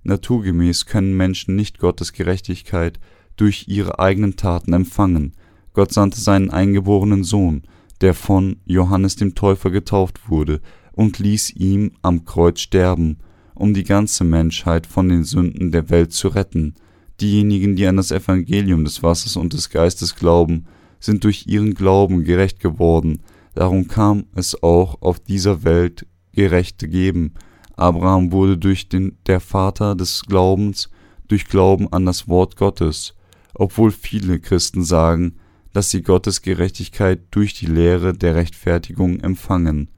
[0.03, 2.99] Naturgemäß können Menschen nicht Gottes Gerechtigkeit
[3.37, 5.31] durch ihre eigenen Taten empfangen.
[5.71, 7.63] Gott sandte seinen eingeborenen Sohn,
[8.01, 10.59] der von Johannes dem Täufer getauft wurde,
[10.91, 13.19] und ließ ihm am Kreuz sterben,
[13.55, 16.75] um die ganze Menschheit von den Sünden der Welt zu retten.
[17.21, 20.65] Diejenigen, die an das Evangelium des Wassers und des Geistes glauben,
[21.01, 23.21] sind durch ihren Glauben gerecht geworden.
[23.53, 27.33] Darum kam es auch auf dieser Welt Gerechte geben.
[27.75, 30.89] Abraham wurde durch den der Vater des Glaubens
[31.27, 33.15] durch Glauben an das Wort Gottes.
[33.53, 35.35] Obwohl viele Christen sagen,
[35.73, 39.89] dass sie Gottes Gerechtigkeit durch die Lehre der Rechtfertigung empfangen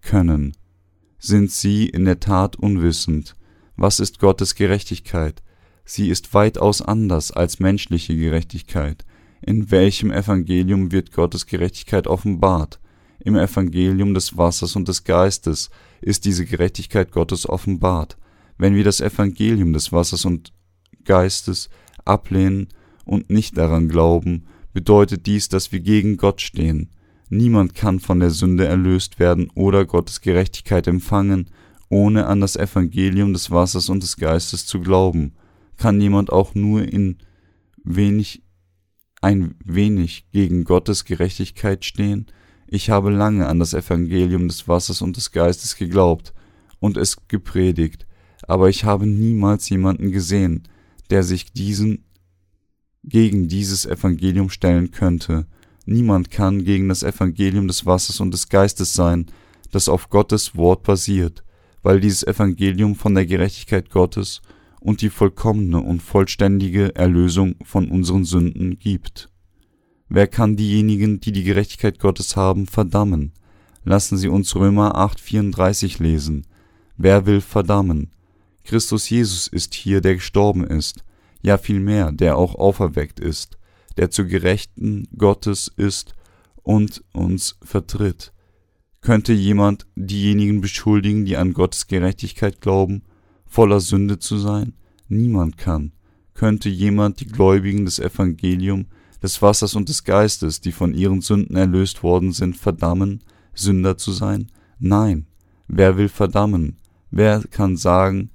[0.00, 0.52] können,
[1.18, 3.34] sind sie in der Tat unwissend.
[3.76, 5.42] Was ist Gottes Gerechtigkeit?
[5.84, 9.04] Sie ist weitaus anders als menschliche Gerechtigkeit.
[9.42, 12.80] In welchem Evangelium wird Gottes Gerechtigkeit offenbart?
[13.20, 18.16] Im Evangelium des Wassers und des Geistes ist diese Gerechtigkeit Gottes offenbart.
[18.58, 20.52] Wenn wir das Evangelium des Wassers und
[21.04, 21.68] Geistes
[22.04, 22.68] ablehnen
[23.04, 26.90] und nicht daran glauben, bedeutet dies, dass wir gegen Gott stehen.
[27.28, 31.50] Niemand kann von der Sünde erlöst werden oder Gottes Gerechtigkeit empfangen,
[31.88, 35.32] ohne an das Evangelium des Wassers und des Geistes zu glauben
[35.82, 37.16] kann jemand auch nur in
[37.82, 38.42] wenig,
[39.22, 42.26] ein wenig gegen Gottes Gerechtigkeit stehen?
[42.66, 46.34] Ich habe lange an das Evangelium des Wassers und des Geistes geglaubt
[46.80, 48.06] und es gepredigt,
[48.46, 50.68] aber ich habe niemals jemanden gesehen,
[51.10, 52.04] der sich diesen
[53.04, 55.46] gegen dieses Evangelium stellen könnte.
[55.86, 59.26] Niemand kann gegen das Evangelium des Wassers und des Geistes sein,
[59.70, 61.42] das auf Gottes Wort basiert,
[61.82, 64.40] weil dieses Evangelium von der Gerechtigkeit Gottes
[64.82, 69.30] und die vollkommene und vollständige Erlösung von unseren Sünden gibt.
[70.08, 73.32] Wer kann diejenigen, die die Gerechtigkeit Gottes haben, verdammen?
[73.84, 76.46] Lassen Sie uns Römer 8:34 lesen.
[76.96, 78.10] Wer will verdammen?
[78.64, 81.04] Christus Jesus ist hier, der gestorben ist,
[81.42, 83.58] ja vielmehr, der auch auferweckt ist,
[83.96, 86.14] der zu Gerechten Gottes ist
[86.62, 88.32] und uns vertritt.
[89.00, 93.02] Könnte jemand diejenigen beschuldigen, die an Gottes Gerechtigkeit glauben,
[93.52, 94.72] voller Sünde zu sein?
[95.08, 95.92] Niemand kann.
[96.32, 98.86] Könnte jemand die Gläubigen des Evangelium,
[99.22, 103.22] des Wassers und des Geistes, die von ihren Sünden erlöst worden sind, verdammen,
[103.54, 104.50] Sünder zu sein?
[104.78, 105.26] Nein.
[105.68, 106.78] Wer will verdammen?
[107.10, 108.30] Wer kann sagen,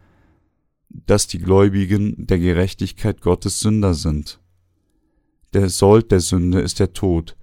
[0.89, 4.39] dass die Gläubigen der Gerechtigkeit Gottes Sünder sind?
[5.53, 7.35] Der Sold der Sünde ist der Tod.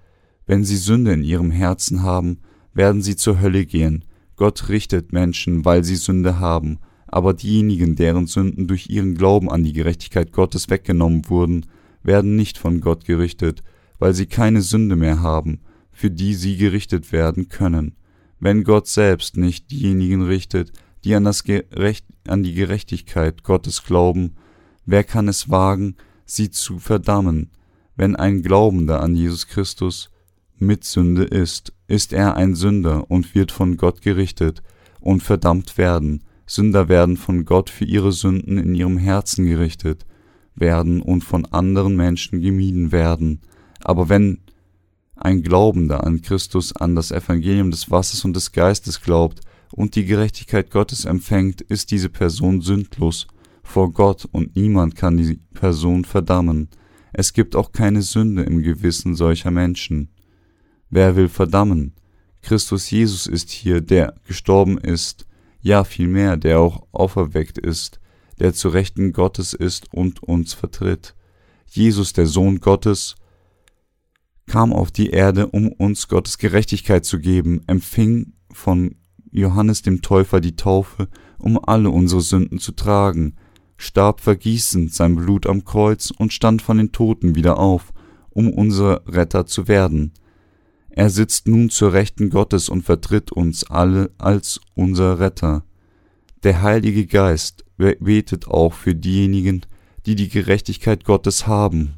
[0.47, 2.39] Wenn sie Sünde in ihrem Herzen haben,
[2.73, 4.05] werden sie zur Hölle gehen.
[4.37, 6.79] Gott richtet Menschen, weil sie Sünde haben,
[7.15, 11.67] aber diejenigen, deren Sünden durch ihren Glauben an die Gerechtigkeit Gottes weggenommen wurden,
[12.03, 13.63] werden nicht von Gott gerichtet,
[14.01, 15.61] weil sie keine Sünde mehr haben,
[15.93, 17.95] für die sie gerichtet werden können.
[18.41, 20.73] Wenn Gott selbst nicht diejenigen richtet,
[21.05, 24.33] die an, das Gerecht, an die Gerechtigkeit Gottes glauben,
[24.85, 25.95] wer kann es wagen,
[26.27, 27.53] sie zu verdammen?
[27.95, 30.11] Wenn ein Glaubender an Jesus Christus
[30.59, 34.65] mit Sünde ist, ist er ein Sünder und wird von Gott gerichtet
[34.99, 40.05] und verdammt werden, Sünder werden von Gott für ihre Sünden in ihrem Herzen gerichtet
[40.55, 43.41] werden und von anderen Menschen gemieden werden.
[43.83, 44.39] Aber wenn
[45.17, 49.41] ein Glaubender an Christus, an das Evangelium des Wassers und des Geistes glaubt
[49.73, 53.27] und die Gerechtigkeit Gottes empfängt, ist diese Person sündlos
[53.63, 56.69] vor Gott und niemand kann die Person verdammen.
[57.13, 60.11] Es gibt auch keine Sünde im Gewissen solcher Menschen.
[60.91, 61.95] Wer will verdammen?
[62.43, 65.27] Christus Jesus ist hier, der gestorben ist,
[65.65, 67.99] ja vielmehr, der auch auferweckt ist,
[68.39, 71.15] der zu Rechten Gottes ist und uns vertritt.
[71.67, 73.17] Jesus, der Sohn Gottes,
[74.47, 78.97] kam auf die Erde, um uns Gottes Gerechtigkeit zu geben, empfing von
[79.33, 81.09] Johannes dem Täufer die Taufe,
[81.39, 83.37] um alle unsere Sünden zu tragen,
[83.79, 87.95] starb vergießend sein Blut am Kreuz und stand von den Toten wieder auf,
[88.29, 90.13] um unser Retter zu werden.
[90.97, 95.65] Er sitzt nun zur Rechten Gottes und vertritt uns alle als unser Retter.
[96.45, 99.63] Der Heilige Geist betet auch für diejenigen,
[100.07, 101.95] die die Gerechtigkeit Gottes haben.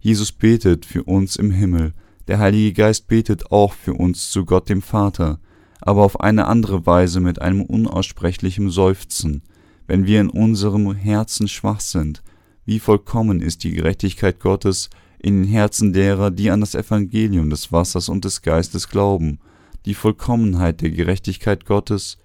[0.00, 1.94] Jesus betet für uns im Himmel,
[2.28, 5.40] der Heilige Geist betet auch für uns zu Gott dem Vater,
[5.80, 9.44] aber auf eine andere Weise mit einem unaussprechlichen Seufzen,
[9.86, 12.22] wenn wir in unserem Herzen schwach sind.
[12.66, 17.72] Wie vollkommen ist die Gerechtigkeit Gottes in den Herzen derer, die an das Evangelium des
[17.72, 19.40] Wassers und des Geistes glauben.
[19.84, 22.18] Die Vollkommenheit der Gerechtigkeit Gottes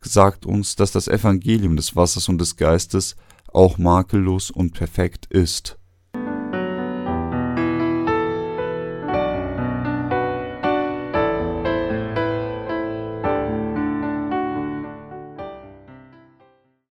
[0.00, 3.16] sagt uns, dass das Evangelium des Wassers und des Geistes
[3.52, 5.79] auch makellos und perfekt ist.